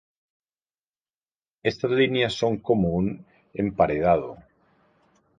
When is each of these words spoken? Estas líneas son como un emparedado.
Estas 1.69 1.91
líneas 1.91 2.33
son 2.33 2.57
como 2.57 2.87
un 2.89 3.23
emparedado. 3.53 4.35